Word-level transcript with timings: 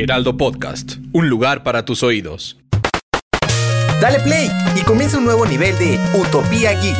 Heraldo 0.00 0.36
Podcast, 0.36 0.98
un 1.12 1.28
lugar 1.28 1.64
para 1.64 1.84
tus 1.84 2.04
oídos. 2.04 2.56
Dale 4.00 4.20
play 4.20 4.48
y 4.76 4.82
comienza 4.82 5.18
un 5.18 5.24
nuevo 5.24 5.44
nivel 5.44 5.76
de 5.76 5.98
Utopía 6.14 6.70
Geek. 6.80 6.96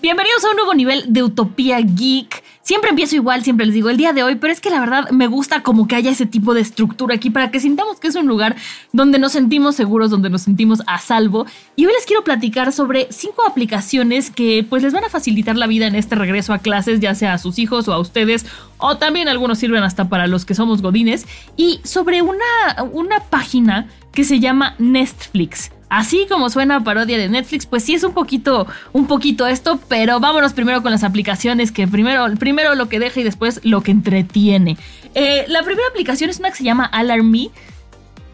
Bienvenidos 0.00 0.44
a 0.44 0.50
un 0.50 0.56
nuevo 0.56 0.74
nivel 0.74 1.04
de 1.06 1.22
Utopía 1.22 1.78
Geek. 1.78 2.42
Siempre 2.72 2.88
empiezo 2.88 3.16
igual, 3.16 3.44
siempre 3.44 3.66
les 3.66 3.74
digo 3.74 3.90
el 3.90 3.98
día 3.98 4.14
de 4.14 4.22
hoy, 4.22 4.36
pero 4.36 4.50
es 4.50 4.58
que 4.58 4.70
la 4.70 4.80
verdad 4.80 5.10
me 5.10 5.26
gusta 5.26 5.62
como 5.62 5.86
que 5.86 5.94
haya 5.94 6.10
ese 6.10 6.24
tipo 6.24 6.54
de 6.54 6.62
estructura 6.62 7.16
aquí 7.16 7.28
para 7.28 7.50
que 7.50 7.60
sintamos 7.60 8.00
que 8.00 8.08
es 8.08 8.14
un 8.14 8.26
lugar 8.26 8.56
donde 8.94 9.18
nos 9.18 9.32
sentimos 9.32 9.76
seguros, 9.76 10.08
donde 10.10 10.30
nos 10.30 10.40
sentimos 10.40 10.82
a 10.86 10.98
salvo. 10.98 11.44
Y 11.76 11.84
hoy 11.84 11.92
les 11.92 12.06
quiero 12.06 12.24
platicar 12.24 12.72
sobre 12.72 13.08
cinco 13.10 13.46
aplicaciones 13.46 14.30
que 14.30 14.64
pues 14.66 14.82
les 14.82 14.94
van 14.94 15.04
a 15.04 15.10
facilitar 15.10 15.54
la 15.58 15.66
vida 15.66 15.86
en 15.86 15.94
este 15.94 16.14
regreso 16.14 16.54
a 16.54 16.60
clases, 16.60 16.98
ya 16.98 17.14
sea 17.14 17.34
a 17.34 17.38
sus 17.38 17.58
hijos 17.58 17.88
o 17.88 17.92
a 17.92 17.98
ustedes, 17.98 18.46
o 18.78 18.96
también 18.96 19.28
algunos 19.28 19.58
sirven 19.58 19.82
hasta 19.82 20.08
para 20.08 20.26
los 20.26 20.46
que 20.46 20.54
somos 20.54 20.80
godines, 20.80 21.26
y 21.58 21.78
sobre 21.84 22.22
una, 22.22 22.46
una 22.90 23.20
página 23.20 23.88
que 24.12 24.24
se 24.24 24.40
llama 24.40 24.76
Netflix. 24.78 25.70
Así 25.92 26.24
como 26.26 26.48
suena 26.48 26.82
parodia 26.82 27.18
de 27.18 27.28
Netflix, 27.28 27.66
pues 27.66 27.84
sí 27.84 27.92
es 27.92 28.02
un 28.02 28.14
poquito, 28.14 28.66
un 28.94 29.06
poquito 29.06 29.46
esto, 29.46 29.78
pero 29.88 30.20
vámonos 30.20 30.54
primero 30.54 30.80
con 30.80 30.90
las 30.90 31.04
aplicaciones, 31.04 31.70
que 31.70 31.86
primero, 31.86 32.24
primero 32.38 32.74
lo 32.74 32.88
que 32.88 32.98
deja 32.98 33.20
y 33.20 33.24
después 33.24 33.60
lo 33.62 33.82
que 33.82 33.90
entretiene. 33.90 34.78
Eh, 35.14 35.44
la 35.48 35.62
primera 35.62 35.86
aplicación 35.90 36.30
es 36.30 36.38
una 36.38 36.48
que 36.48 36.56
se 36.56 36.64
llama 36.64 36.86
Alarmy, 36.86 37.50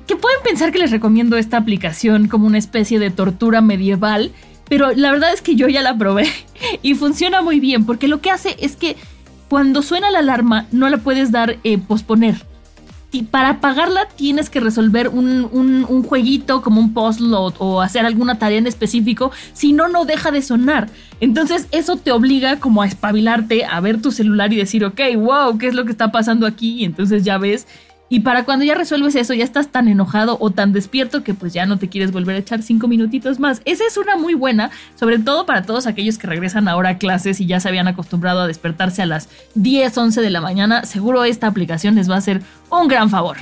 que 0.06 0.14
pueden 0.14 0.40
pensar 0.44 0.70
que 0.70 0.78
les 0.78 0.92
recomiendo 0.92 1.36
esta 1.36 1.56
aplicación 1.56 2.28
como 2.28 2.46
una 2.46 2.58
especie 2.58 3.00
de 3.00 3.10
tortura 3.10 3.60
medieval, 3.60 4.30
pero 4.68 4.92
la 4.94 5.10
verdad 5.10 5.32
es 5.34 5.42
que 5.42 5.56
yo 5.56 5.66
ya 5.66 5.82
la 5.82 5.98
probé 5.98 6.28
y 6.82 6.94
funciona 6.94 7.42
muy 7.42 7.58
bien, 7.58 7.86
porque 7.86 8.06
lo 8.06 8.20
que 8.20 8.30
hace 8.30 8.54
es 8.60 8.76
que 8.76 8.94
cuando 9.48 9.82
suena 9.82 10.12
la 10.12 10.20
alarma 10.20 10.66
no 10.70 10.88
la 10.88 10.98
puedes 10.98 11.32
dar 11.32 11.58
eh, 11.64 11.76
posponer 11.78 12.36
y 13.10 13.22
para 13.22 13.50
apagarla 13.50 14.06
tienes 14.16 14.50
que 14.50 14.60
resolver 14.60 15.08
un, 15.08 15.48
un, 15.50 15.86
un 15.88 16.02
jueguito 16.02 16.60
como 16.60 16.80
un 16.80 16.92
puzzle 16.92 17.34
o, 17.34 17.54
o, 17.58 17.80
hacer 17.80 18.04
alguna 18.04 18.38
tarea 18.38 18.58
en 18.58 18.66
específico, 18.66 19.32
si 19.54 19.72
no, 19.72 19.88
no 19.88 20.04
deja 20.04 20.30
de 20.30 20.42
sonar. 20.42 20.88
Entonces 21.20 21.68
eso 21.70 21.96
te 21.96 22.12
obliga 22.12 22.60
como 22.60 22.82
a 22.82 22.86
espabilarte, 22.86 23.64
a 23.64 23.80
ver 23.80 24.02
tu 24.02 24.10
celular 24.10 24.52
y 24.52 24.56
decir, 24.56 24.84
ok, 24.84 25.00
wow, 25.16 25.56
¿qué 25.56 25.68
es 25.68 25.74
lo 25.74 25.84
que 25.84 25.92
está 25.92 26.12
pasando 26.12 26.46
aquí? 26.46 26.80
Y 26.80 26.84
entonces 26.84 27.24
ya 27.24 27.38
ves 27.38 27.66
y 28.10 28.20
para 28.20 28.44
cuando 28.44 28.64
ya 28.64 28.74
resuelves 28.74 29.14
eso, 29.14 29.34
ya 29.34 29.44
estás 29.44 29.68
tan 29.68 29.88
enojado 29.88 30.38
o 30.40 30.50
tan 30.50 30.72
despierto 30.72 31.22
que 31.22 31.34
pues 31.34 31.52
ya 31.52 31.66
no 31.66 31.78
te 31.78 31.88
quieres 31.88 32.10
volver 32.10 32.36
a 32.36 32.38
echar 32.38 32.62
cinco 32.62 32.88
minutitos 32.88 33.38
más. 33.38 33.60
Esa 33.64 33.84
es 33.86 33.96
una 33.98 34.16
muy 34.16 34.34
buena, 34.34 34.70
sobre 34.94 35.18
todo 35.18 35.44
para 35.44 35.62
todos 35.62 35.86
aquellos 35.86 36.16
que 36.16 36.26
regresan 36.26 36.68
ahora 36.68 36.90
a 36.90 36.98
clases 36.98 37.40
y 37.40 37.46
ya 37.46 37.60
se 37.60 37.68
habían 37.68 37.88
acostumbrado 37.88 38.40
a 38.40 38.46
despertarse 38.46 39.02
a 39.02 39.06
las 39.06 39.28
10, 39.54 39.96
11 39.96 40.20
de 40.22 40.30
la 40.30 40.40
mañana. 40.40 40.84
Seguro 40.84 41.24
esta 41.24 41.46
aplicación 41.46 41.96
les 41.96 42.10
va 42.10 42.14
a 42.14 42.18
hacer 42.18 42.42
un 42.70 42.88
gran 42.88 43.10
favor. 43.10 43.36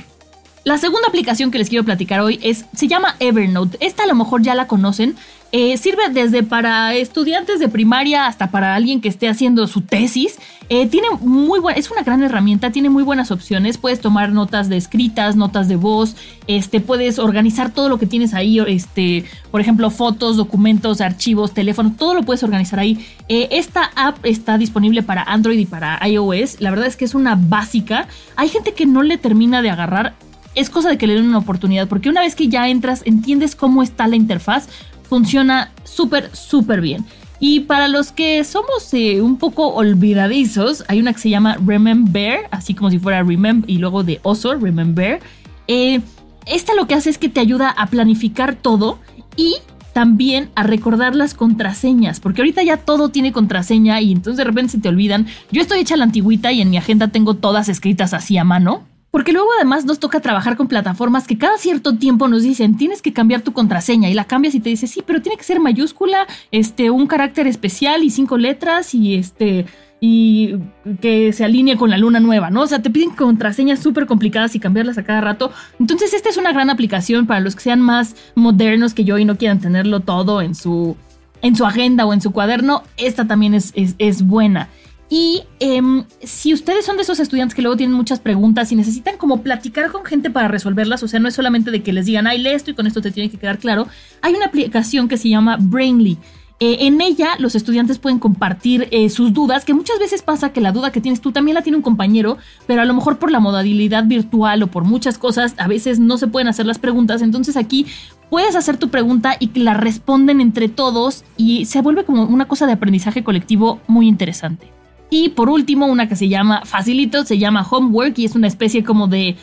La 0.67 0.77
segunda 0.77 1.07
aplicación 1.07 1.49
que 1.49 1.59
les 1.59 1.69
quiero 1.69 1.85
platicar 1.85 2.19
hoy 2.19 2.41
es, 2.43 2.65
se 2.75 2.89
llama 2.89 3.15
Evernote. 3.21 3.77
Esta 3.79 4.03
a 4.03 4.05
lo 4.05 4.15
mejor 4.15 4.41
ya 4.41 4.53
la 4.53 4.67
conocen. 4.67 5.15
Eh, 5.53 5.77
sirve 5.77 6.09
desde 6.11 6.43
para 6.43 6.93
estudiantes 6.95 7.59
de 7.59 7.69
primaria 7.69 8.27
hasta 8.27 8.51
para 8.51 8.75
alguien 8.75 8.99
que 8.99 9.07
esté 9.07 9.29
haciendo 9.29 9.65
su 9.67 9.81
tesis. 9.81 10.37
Eh, 10.69 10.87
tiene 10.87 11.07
muy 11.21 11.61
buena, 11.61 11.79
es 11.79 11.89
una 11.89 12.03
gran 12.03 12.21
herramienta, 12.21 12.71
tiene 12.71 12.89
muy 12.89 13.03
buenas 13.03 13.31
opciones. 13.31 13.77
Puedes 13.77 14.01
tomar 14.01 14.31
notas 14.31 14.67
de 14.67 14.75
escritas, 14.75 15.37
notas 15.37 15.69
de 15.69 15.77
voz, 15.77 16.17
este, 16.47 16.81
puedes 16.81 17.17
organizar 17.19 17.71
todo 17.71 17.87
lo 17.87 17.97
que 17.97 18.05
tienes 18.05 18.33
ahí, 18.33 18.59
este, 18.67 19.23
por 19.49 19.61
ejemplo, 19.61 19.89
fotos, 19.89 20.35
documentos, 20.35 20.99
archivos, 20.99 21.53
teléfonos, 21.53 21.95
todo 21.95 22.13
lo 22.13 22.23
puedes 22.23 22.43
organizar 22.43 22.79
ahí. 22.79 23.05
Eh, 23.29 23.47
esta 23.51 23.91
app 23.95 24.17
está 24.25 24.57
disponible 24.57 25.01
para 25.01 25.23
Android 25.23 25.59
y 25.59 25.65
para 25.65 26.05
iOS. 26.05 26.59
La 26.59 26.71
verdad 26.71 26.87
es 26.87 26.97
que 26.97 27.05
es 27.05 27.15
una 27.15 27.35
básica. 27.35 28.09
Hay 28.35 28.49
gente 28.49 28.73
que 28.73 28.85
no 28.85 29.01
le 29.03 29.17
termina 29.17 29.61
de 29.61 29.69
agarrar 29.69 30.15
es 30.57 30.71
cosa 30.71 30.89
de 30.89 30.97
que 30.97 31.05
le 31.05 31.13
den 31.13 31.27
una 31.27 31.37
oportunidad, 31.37 31.87
porque 31.87 32.09
una 32.09 32.21
vez 32.21 32.35
que 32.35 32.47
ya 32.47 32.67
entras, 32.67 33.03
entiendes 33.05 33.55
cómo 33.55 33.83
está 33.83 34.07
la 34.07 34.15
interfaz, 34.15 34.67
funciona 35.07 35.71
súper, 35.83 36.35
súper 36.35 36.81
bien. 36.81 37.05
Y 37.39 37.61
para 37.61 37.87
los 37.87 38.11
que 38.11 38.43
somos 38.43 38.93
eh, 38.93 39.21
un 39.21 39.37
poco 39.37 39.67
olvidadizos, 39.67 40.83
hay 40.87 40.99
una 40.99 41.13
que 41.13 41.19
se 41.19 41.29
llama 41.29 41.57
Remember, 41.63 42.47
así 42.51 42.73
como 42.73 42.89
si 42.89 42.97
fuera 42.97 43.21
Remember 43.21 43.69
y 43.69 43.77
luego 43.77 44.03
de 44.03 44.19
oso, 44.23 44.55
Remember. 44.55 45.19
Eh, 45.67 46.01
esta 46.45 46.73
lo 46.73 46.87
que 46.87 46.95
hace 46.95 47.09
es 47.09 47.17
que 47.17 47.29
te 47.29 47.39
ayuda 47.39 47.69
a 47.69 47.87
planificar 47.87 48.55
todo 48.55 48.99
y 49.35 49.57
también 49.93 50.49
a 50.55 50.63
recordar 50.63 51.15
las 51.15 51.33
contraseñas, 51.33 52.19
porque 52.19 52.41
ahorita 52.41 52.63
ya 52.63 52.77
todo 52.77 53.09
tiene 53.09 53.31
contraseña 53.31 53.99
y 54.01 54.11
entonces 54.11 54.37
de 54.37 54.43
repente 54.43 54.73
se 54.73 54.79
te 54.79 54.89
olvidan. 54.89 55.27
Yo 55.51 55.61
estoy 55.61 55.79
hecha 55.79 55.97
la 55.97 56.03
antigüita 56.03 56.51
y 56.51 56.61
en 56.61 56.69
mi 56.69 56.77
agenda 56.77 57.07
tengo 57.09 57.35
todas 57.35 57.67
escritas 57.69 58.13
así 58.13 58.37
a 58.37 58.43
mano. 58.43 58.83
Porque 59.17 59.33
luego 59.33 59.49
además 59.55 59.83
nos 59.83 59.97
toca 59.97 60.19
trabajar 60.19 60.57
con 60.57 60.67
plataformas 60.67 61.25
que 61.25 61.39
cada 61.39 61.57
cierto 61.57 61.97
tiempo 61.97 62.27
nos 62.27 62.43
dicen 62.43 62.77
tienes 62.77 63.01
que 63.01 63.13
cambiar 63.13 63.41
tu 63.41 63.51
contraseña 63.51 64.11
y 64.11 64.13
la 64.13 64.25
cambias 64.25 64.53
y 64.53 64.59
te 64.59 64.69
dice 64.69 64.85
sí, 64.85 65.01
pero 65.03 65.23
tiene 65.23 65.39
que 65.39 65.43
ser 65.43 65.59
mayúscula, 65.59 66.27
este, 66.51 66.91
un 66.91 67.07
carácter 67.07 67.47
especial 67.47 68.03
y 68.03 68.11
cinco 68.11 68.37
letras 68.37 68.93
y 68.93 69.15
este 69.15 69.65
y 69.99 70.57
que 71.01 71.33
se 71.33 71.43
alinee 71.43 71.77
con 71.77 71.89
la 71.89 71.97
luna 71.97 72.19
nueva, 72.19 72.51
¿no? 72.51 72.61
O 72.61 72.67
sea, 72.67 72.83
te 72.83 72.91
piden 72.91 73.09
contraseñas 73.09 73.79
súper 73.79 74.05
complicadas 74.05 74.53
y 74.53 74.59
cambiarlas 74.59 74.99
a 74.99 75.03
cada 75.03 75.21
rato. 75.21 75.51
Entonces, 75.79 76.13
esta 76.13 76.29
es 76.29 76.37
una 76.37 76.51
gran 76.51 76.69
aplicación 76.69 77.25
para 77.25 77.39
los 77.39 77.55
que 77.55 77.63
sean 77.63 77.81
más 77.81 78.15
modernos 78.35 78.93
que 78.93 79.03
yo 79.03 79.17
y 79.17 79.25
no 79.25 79.35
quieran 79.39 79.59
tenerlo 79.59 80.01
todo 80.01 80.43
en 80.43 80.53
su, 80.53 80.95
en 81.41 81.55
su 81.55 81.65
agenda 81.65 82.05
o 82.05 82.13
en 82.13 82.21
su 82.21 82.33
cuaderno. 82.33 82.83
Esta 82.97 83.25
también 83.25 83.55
es, 83.55 83.71
es, 83.75 83.95
es 83.97 84.21
buena. 84.21 84.69
Y 85.09 85.43
eh, 85.59 85.81
si 86.21 86.53
ustedes 86.53 86.85
son 86.85 86.97
de 86.97 87.03
esos 87.03 87.19
estudiantes 87.19 87.55
que 87.55 87.61
luego 87.61 87.77
tienen 87.77 87.95
muchas 87.95 88.19
preguntas 88.19 88.71
y 88.71 88.75
necesitan 88.75 89.17
como 89.17 89.41
platicar 89.41 89.91
con 89.91 90.03
gente 90.03 90.29
para 90.29 90.49
resolverlas, 90.49 91.01
o 91.03 91.07
sea, 91.07 91.19
no 91.19 91.29
es 91.29 91.33
solamente 91.33 91.71
de 91.71 91.81
que 91.81 91.93
les 91.93 92.05
digan, 92.05 92.27
ay, 92.27 92.39
lee 92.39 92.49
esto 92.49 92.71
y 92.71 92.73
con 92.73 92.87
esto 92.87 93.01
te 93.01 93.11
tiene 93.11 93.29
que 93.29 93.37
quedar 93.37 93.57
claro, 93.57 93.87
hay 94.21 94.33
una 94.33 94.47
aplicación 94.47 95.07
que 95.07 95.17
se 95.17 95.29
llama 95.29 95.57
Brainly. 95.59 96.17
Eh, 96.59 96.87
en 96.87 97.01
ella 97.01 97.35
los 97.37 97.53
estudiantes 97.53 97.99
pueden 97.99 98.17
compartir 98.17 98.87
eh, 98.89 99.09
sus 99.09 99.31
dudas, 99.31 99.63
que 99.63 99.75
muchas 99.75 99.99
veces 99.99 100.23
pasa 100.23 100.51
que 100.51 100.59
la 100.59 100.71
duda 100.71 100.91
que 100.91 100.99
tienes 100.99 101.21
tú 101.21 101.31
también 101.31 101.53
la 101.53 101.61
tiene 101.61 101.77
un 101.77 101.83
compañero, 101.83 102.37
pero 102.65 102.81
a 102.81 102.85
lo 102.85 102.95
mejor 102.95 103.19
por 103.19 103.31
la 103.31 103.39
modalidad 103.39 104.05
virtual 104.05 104.63
o 104.63 104.67
por 104.67 104.83
muchas 104.83 105.19
cosas 105.19 105.53
a 105.57 105.67
veces 105.67 105.99
no 105.99 106.17
se 106.17 106.27
pueden 106.27 106.47
hacer 106.47 106.65
las 106.65 106.79
preguntas. 106.79 107.21
Entonces 107.21 107.57
aquí 107.57 107.85
puedes 108.31 108.55
hacer 108.55 108.77
tu 108.77 108.89
pregunta 108.89 109.37
y 109.39 109.57
la 109.59 109.75
responden 109.75 110.41
entre 110.41 110.67
todos 110.67 111.23
y 111.37 111.65
se 111.65 111.81
vuelve 111.81 112.05
como 112.05 112.23
una 112.23 112.47
cosa 112.47 112.65
de 112.65 112.73
aprendizaje 112.73 113.23
colectivo 113.23 113.79
muy 113.87 114.07
interesante. 114.07 114.77
Y 115.09 115.29
por 115.29 115.49
último, 115.49 115.85
una 115.85 116.09
que 116.09 116.15
se 116.15 116.27
llama 116.27 116.63
Facilito, 116.65 117.23
se 117.23 117.37
llama 117.37 117.65
Homework 117.69 118.17
y 118.19 118.25
es 118.25 118.35
una 118.35 118.47
especie 118.47 118.83
como 118.83 119.07
de... 119.07 119.35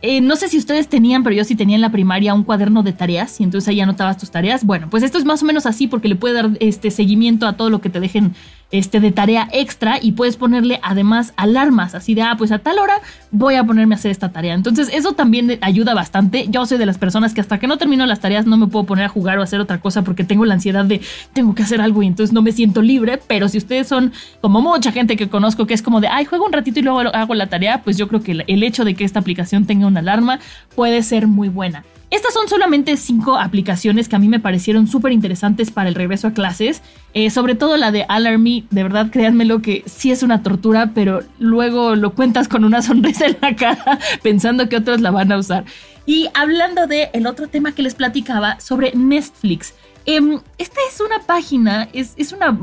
Eh, 0.00 0.20
no 0.20 0.36
sé 0.36 0.48
si 0.48 0.58
ustedes 0.58 0.86
tenían, 0.86 1.24
pero 1.24 1.34
yo 1.34 1.42
sí 1.42 1.56
tenía 1.56 1.74
en 1.74 1.80
la 1.80 1.90
primaria 1.90 2.32
un 2.32 2.44
cuaderno 2.44 2.84
de 2.84 2.92
tareas 2.92 3.40
y 3.40 3.42
entonces 3.42 3.66
ahí 3.68 3.80
anotabas 3.80 4.16
tus 4.16 4.30
tareas. 4.30 4.64
Bueno, 4.64 4.86
pues 4.88 5.02
esto 5.02 5.18
es 5.18 5.24
más 5.24 5.42
o 5.42 5.46
menos 5.46 5.66
así 5.66 5.88
porque 5.88 6.08
le 6.08 6.14
puede 6.14 6.34
dar 6.34 6.50
este 6.60 6.92
seguimiento 6.92 7.48
a 7.48 7.54
todo 7.54 7.68
lo 7.68 7.80
que 7.80 7.90
te 7.90 7.98
dejen 7.98 8.34
este, 8.70 9.00
de 9.00 9.12
tarea 9.12 9.48
extra 9.52 9.98
y 10.00 10.12
puedes 10.12 10.36
ponerle 10.36 10.80
además 10.82 11.32
alarmas, 11.36 11.94
así 11.94 12.14
de, 12.14 12.22
ah, 12.22 12.34
pues 12.36 12.52
a 12.52 12.58
tal 12.58 12.78
hora 12.78 13.00
voy 13.30 13.54
a 13.54 13.64
ponerme 13.64 13.94
a 13.94 13.98
hacer 13.98 14.10
esta 14.10 14.30
tarea. 14.30 14.54
Entonces 14.54 14.90
eso 14.92 15.12
también 15.12 15.58
ayuda 15.60 15.94
bastante. 15.94 16.46
Yo 16.48 16.66
soy 16.66 16.78
de 16.78 16.86
las 16.86 16.98
personas 16.98 17.34
que 17.34 17.40
hasta 17.40 17.58
que 17.58 17.66
no 17.66 17.78
termino 17.78 18.04
las 18.06 18.20
tareas 18.20 18.46
no 18.46 18.56
me 18.56 18.66
puedo 18.66 18.84
poner 18.84 19.06
a 19.06 19.08
jugar 19.08 19.38
o 19.38 19.42
hacer 19.42 19.60
otra 19.60 19.80
cosa 19.80 20.02
porque 20.02 20.24
tengo 20.24 20.44
la 20.44 20.54
ansiedad 20.54 20.84
de 20.84 21.00
tengo 21.32 21.54
que 21.54 21.62
hacer 21.62 21.80
algo 21.80 22.02
y 22.02 22.06
entonces 22.06 22.32
no 22.32 22.42
me 22.42 22.52
siento 22.52 22.82
libre, 22.82 23.18
pero 23.26 23.48
si 23.48 23.58
ustedes 23.58 23.88
son 23.88 24.12
como 24.40 24.60
mucha 24.60 24.92
gente 24.92 25.16
que 25.16 25.28
conozco 25.28 25.66
que 25.66 25.74
es 25.74 25.82
como 25.82 26.00
de, 26.00 26.08
ay, 26.08 26.24
juego 26.24 26.44
un 26.44 26.52
ratito 26.52 26.80
y 26.80 26.82
luego 26.82 27.00
hago 27.00 27.34
la 27.34 27.46
tarea, 27.46 27.82
pues 27.82 27.96
yo 27.96 28.08
creo 28.08 28.22
que 28.22 28.44
el 28.46 28.62
hecho 28.62 28.84
de 28.84 28.94
que 28.94 29.04
esta 29.04 29.20
aplicación 29.20 29.64
tenga 29.64 29.86
una 29.86 30.00
alarma 30.00 30.40
puede 30.74 31.02
ser 31.02 31.26
muy 31.26 31.48
buena. 31.48 31.84
Estas 32.10 32.32
son 32.32 32.48
solamente 32.48 32.96
cinco 32.96 33.36
aplicaciones 33.36 34.08
que 34.08 34.16
a 34.16 34.18
mí 34.18 34.28
me 34.28 34.40
parecieron 34.40 34.86
súper 34.86 35.12
interesantes 35.12 35.70
para 35.70 35.90
el 35.90 35.94
regreso 35.94 36.28
a 36.28 36.32
clases, 36.32 36.82
eh, 37.12 37.28
sobre 37.28 37.54
todo 37.54 37.76
la 37.76 37.90
de 37.90 38.06
Alarmy 38.08 38.57
de 38.70 38.82
verdad, 38.82 39.10
créanmelo 39.10 39.62
que 39.62 39.84
sí 39.86 40.10
es 40.10 40.22
una 40.22 40.42
tortura, 40.42 40.92
pero 40.94 41.20
luego 41.38 41.94
lo 41.96 42.14
cuentas 42.14 42.48
con 42.48 42.64
una 42.64 42.82
sonrisa 42.82 43.26
en 43.26 43.36
la 43.40 43.56
cara 43.56 43.98
pensando 44.22 44.68
que 44.68 44.76
otros 44.76 45.00
la 45.00 45.10
van 45.10 45.32
a 45.32 45.38
usar. 45.38 45.64
Y 46.06 46.28
hablando 46.34 46.86
de 46.86 47.10
el 47.12 47.26
otro 47.26 47.48
tema 47.48 47.72
que 47.72 47.82
les 47.82 47.94
platicaba 47.94 48.58
sobre 48.60 48.92
Netflix. 48.94 49.74
Em, 50.06 50.40
esta 50.56 50.80
es 50.90 51.00
una 51.00 51.20
página, 51.20 51.88
es, 51.92 52.14
es 52.16 52.32
una, 52.32 52.58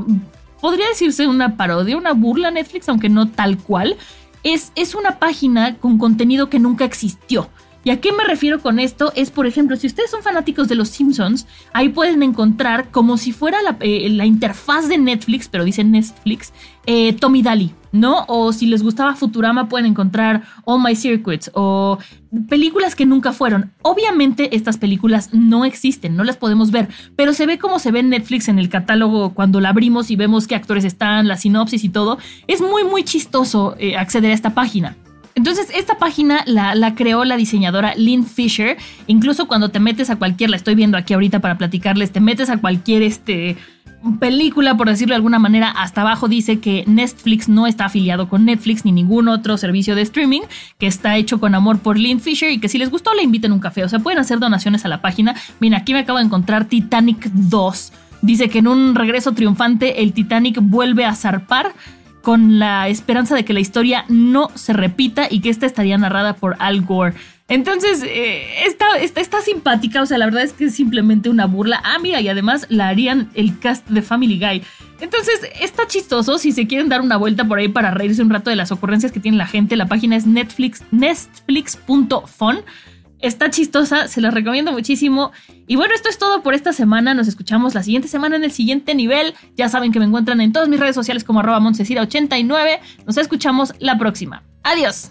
podría 0.60 0.88
decirse 0.88 1.28
una 1.28 1.56
parodia, 1.56 1.96
una 1.96 2.12
burla 2.12 2.50
Netflix, 2.50 2.88
aunque 2.88 3.08
no 3.08 3.28
tal 3.28 3.58
cual. 3.58 3.96
Es, 4.42 4.72
es 4.74 4.94
una 4.94 5.18
página 5.18 5.76
con 5.76 5.98
contenido 5.98 6.50
que 6.50 6.58
nunca 6.58 6.84
existió. 6.84 7.48
¿Y 7.86 7.90
a 7.90 8.00
qué 8.00 8.10
me 8.12 8.24
refiero 8.24 8.60
con 8.60 8.80
esto? 8.80 9.12
Es, 9.14 9.30
por 9.30 9.46
ejemplo, 9.46 9.76
si 9.76 9.86
ustedes 9.86 10.10
son 10.10 10.20
fanáticos 10.20 10.66
de 10.66 10.74
los 10.74 10.88
Simpsons, 10.88 11.46
ahí 11.72 11.88
pueden 11.88 12.20
encontrar 12.24 12.90
como 12.90 13.16
si 13.16 13.30
fuera 13.30 13.62
la, 13.62 13.76
eh, 13.78 14.08
interfaz 14.24 14.88
de 14.88 14.98
Netflix, 14.98 15.46
pero 15.46 15.62
dice 15.62 15.84
Netflix, 15.84 16.52
eh, 16.86 17.12
Tommy 17.12 17.42
Daly, 17.42 17.70
¿no? 17.92 18.24
O 18.26 18.52
si 18.52 18.66
les 18.66 18.82
gustaba 18.82 19.14
Futurama, 19.14 19.68
pueden 19.68 19.86
encontrar 19.86 20.42
All 20.64 20.82
My 20.82 20.96
Circuits 20.96 21.52
o 21.54 21.98
películas 22.48 22.96
que 22.96 23.06
nunca 23.06 23.32
fueron. 23.32 23.70
Obviamente 23.82 24.56
estas 24.56 24.78
películas 24.78 25.32
no 25.32 25.64
existen, 25.64 26.16
no 26.16 26.24
las 26.24 26.36
podemos 26.36 26.72
ver, 26.72 26.88
pero 27.14 27.34
se 27.34 27.46
ve 27.46 27.56
como 27.56 27.78
se 27.78 27.92
ve 27.92 28.00
en 28.00 28.08
Netflix 28.08 28.48
en 28.48 28.58
el 28.58 28.68
catálogo 28.68 29.32
cuando 29.32 29.60
la 29.60 29.68
abrimos 29.68 30.10
y 30.10 30.16
vemos 30.16 30.48
qué 30.48 30.56
actores 30.56 30.84
están, 30.84 31.28
la 31.28 31.36
sinopsis 31.36 31.84
y 31.84 31.88
todo. 31.88 32.18
Es 32.48 32.60
muy, 32.60 32.82
muy 32.82 33.04
chistoso 33.04 33.76
eh, 33.78 33.96
acceder 33.96 34.32
a 34.32 34.34
esta 34.34 34.54
página. 34.54 34.96
Entonces, 35.46 35.72
esta 35.76 35.96
página 35.96 36.42
la, 36.44 36.96
creó 36.96 37.24
la 37.24 37.36
diseñadora 37.36 37.94
Lynn 37.94 38.26
Fisher. 38.26 38.76
Incluso 39.06 39.46
cuando 39.46 39.68
te 39.68 39.78
metes 39.78 40.10
a 40.10 40.16
cualquier, 40.16 40.50
la 40.50 40.56
estoy 40.56 40.74
viendo 40.74 40.98
aquí 40.98 41.14
ahorita 41.14 41.38
para 41.38 41.56
platicarles, 41.56 42.10
te 42.10 42.18
metes 42.18 42.50
a 42.50 42.56
cualquier 42.56 43.04
este, 43.04 43.56
película, 44.18 44.76
por 44.76 44.88
decirlo 44.88 45.12
de 45.12 45.18
alguna 45.18 45.38
manera, 45.38 45.70
hasta 45.70 46.00
abajo 46.00 46.26
dice 46.26 46.58
que 46.58 46.82
Netflix 46.88 47.48
no 47.48 47.68
está 47.68 47.84
afiliado 47.84 48.28
con 48.28 48.44
Netflix 48.44 48.84
ni 48.84 48.90
ningún 48.90 49.28
otro 49.28 49.56
servicio 49.56 49.94
de 49.94 50.02
streaming, 50.02 50.40
que 50.78 50.88
está 50.88 51.16
hecho 51.16 51.38
con 51.38 51.54
amor 51.54 51.78
por 51.78 51.96
Lynn 51.96 52.18
Fisher 52.18 52.50
y 52.50 52.58
que 52.58 52.68
si 52.68 52.76
les 52.78 52.90
gustó 52.90 53.14
le 53.14 53.22
inviten 53.22 53.52
un 53.52 53.60
café. 53.60 53.84
O 53.84 53.88
sea, 53.88 54.00
pueden 54.00 54.18
hacer 54.18 54.40
donaciones 54.40 54.84
a 54.84 54.88
la 54.88 55.00
página. 55.00 55.36
Mira, 55.60 55.78
aquí 55.78 55.92
me 55.92 56.00
acabo 56.00 56.18
de 56.18 56.24
encontrar 56.24 56.64
Titanic 56.64 57.24
2. 57.30 57.92
Dice 58.20 58.48
que 58.48 58.58
en 58.58 58.66
un 58.66 58.96
regreso 58.96 59.30
triunfante 59.30 60.02
el 60.02 60.12
Titanic 60.12 60.58
vuelve 60.60 61.04
a 61.04 61.14
zarpar 61.14 61.72
con 62.26 62.58
la 62.58 62.88
esperanza 62.88 63.36
de 63.36 63.44
que 63.44 63.52
la 63.52 63.60
historia 63.60 64.04
no 64.08 64.50
se 64.56 64.72
repita 64.72 65.28
y 65.30 65.38
que 65.38 65.48
esta 65.48 65.64
estaría 65.64 65.96
narrada 65.96 66.34
por 66.34 66.56
Al 66.58 66.80
Gore. 66.80 67.14
Entonces, 67.46 68.02
eh, 68.02 68.64
está, 68.66 69.40
simpática, 69.42 70.02
o 70.02 70.06
sea, 70.06 70.18
la 70.18 70.24
verdad 70.24 70.42
es 70.42 70.52
que 70.52 70.64
es 70.64 70.74
simplemente 70.74 71.28
una 71.28 71.46
burla. 71.46 71.80
Ah, 71.84 72.00
mira, 72.02 72.20
y 72.20 72.28
además 72.28 72.66
la 72.68 72.88
harían 72.88 73.30
el 73.34 73.56
cast 73.60 73.86
de 73.86 74.02
Family 74.02 74.40
Guy. 74.40 74.64
Entonces, 74.98 75.38
está 75.60 75.86
chistoso. 75.86 76.38
Si 76.38 76.50
se 76.50 76.66
quieren 76.66 76.88
dar 76.88 77.00
una 77.00 77.16
vuelta 77.16 77.44
por 77.44 77.60
ahí 77.60 77.68
para 77.68 77.92
reírse 77.92 78.22
un 78.22 78.30
rato 78.30 78.50
de 78.50 78.56
las 78.56 78.72
ocurrencias 78.72 79.12
que 79.12 79.20
tiene 79.20 79.38
la 79.38 79.46
gente, 79.46 79.76
la 79.76 79.86
página 79.86 80.16
es 80.16 80.26
netflix, 80.26 80.82
netflix.fun. 80.90 82.56
Está 83.20 83.50
chistosa, 83.50 84.08
se 84.08 84.20
la 84.20 84.30
recomiendo 84.30 84.72
muchísimo. 84.72 85.32
Y 85.66 85.76
bueno, 85.76 85.94
esto 85.94 86.08
es 86.08 86.18
todo 86.18 86.42
por 86.42 86.54
esta 86.54 86.72
semana. 86.72 87.14
Nos 87.14 87.28
escuchamos 87.28 87.74
la 87.74 87.82
siguiente 87.82 88.08
semana 88.08 88.36
en 88.36 88.44
el 88.44 88.52
siguiente 88.52 88.94
nivel. 88.94 89.34
Ya 89.56 89.68
saben 89.68 89.92
que 89.92 89.98
me 89.98 90.04
encuentran 90.04 90.40
en 90.40 90.52
todas 90.52 90.68
mis 90.68 90.78
redes 90.78 90.94
sociales 90.94 91.24
como 91.24 91.40
arroba 91.40 91.58
89 91.58 92.80
Nos 93.06 93.16
escuchamos 93.16 93.72
la 93.78 93.98
próxima. 93.98 94.42
Adiós. 94.62 95.10